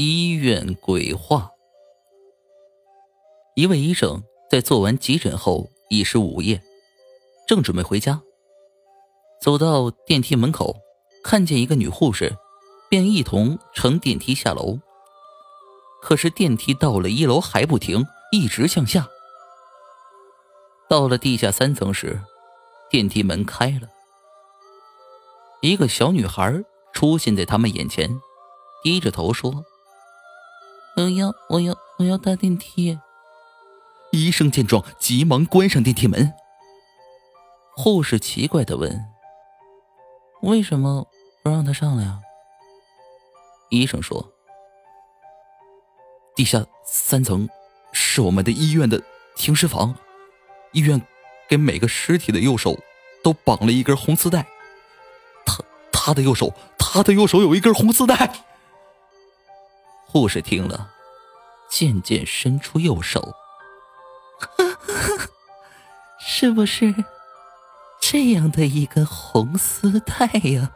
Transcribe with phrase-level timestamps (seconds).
[0.00, 1.50] 医院鬼话。
[3.56, 6.62] 一位医生在做完急诊后已是午夜，
[7.48, 8.22] 正准备回家，
[9.42, 10.76] 走到电梯门口，
[11.24, 12.36] 看见一个女护士，
[12.88, 14.78] 便一同乘电梯下楼。
[16.00, 19.08] 可是电梯到了一楼还不停，一直向下。
[20.88, 22.22] 到了地下三层时，
[22.88, 23.88] 电梯门开了，
[25.60, 26.62] 一个小女孩
[26.92, 28.20] 出现在他们眼前，
[28.84, 29.64] 低着头说。
[30.98, 32.98] 我要，我要，我要搭电梯。
[34.10, 36.32] 医生见状，急忙关上电梯门。
[37.76, 39.06] 护士奇怪的问
[40.42, 41.06] ：“为什么
[41.44, 42.18] 不让他上来啊？”
[43.70, 44.32] 医生说
[46.34, 47.48] ：“地下三层
[47.92, 49.00] 是我们的医院的
[49.36, 49.94] 停尸房，
[50.72, 51.00] 医院
[51.48, 52.76] 给每个尸体的右手
[53.22, 54.44] 都绑了一根红丝带。
[55.46, 55.62] 他
[55.92, 58.46] 他的右手，他的右手有一根红丝带。”
[60.18, 60.90] 护士听了，
[61.70, 63.36] 渐渐伸出右手，
[66.18, 66.92] 是不是
[68.00, 70.72] 这样的一个红丝带呀？